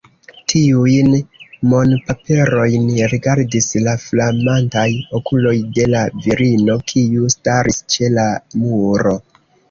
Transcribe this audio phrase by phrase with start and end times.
[0.51, 1.09] Tiujn
[1.73, 4.85] monpaperojn rigardis la flamantaj
[5.19, 8.25] okuloj de la virino, kiu staris ĉe la
[8.63, 9.15] muro.